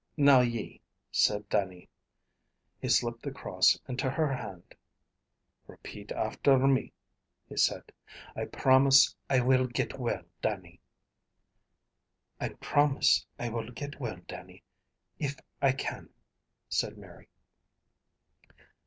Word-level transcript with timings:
"Now 0.17 0.39
ye," 0.41 0.81
said 1.11 1.47
Dannie. 1.47 1.87
He 2.79 2.89
slipped 2.89 3.21
the 3.21 3.29
cross 3.29 3.79
into 3.87 4.09
her 4.09 4.33
hand. 4.33 4.73
"Repeat 5.67 6.11
after 6.11 6.57
me," 6.57 6.91
he 7.47 7.55
said. 7.55 7.83
"I 8.35 8.45
promise 8.45 9.15
I 9.29 9.41
will 9.41 9.67
get 9.67 9.99
well, 9.99 10.23
Dannie." 10.41 10.79
"I 12.39 12.49
promise 12.49 13.27
I 13.37 13.49
will 13.49 13.69
get 13.69 13.99
well, 13.99 14.17
Dannie, 14.27 14.63
if 15.19 15.37
I 15.61 15.71
can," 15.71 16.09
said 16.67 16.97
Mary. 16.97 17.29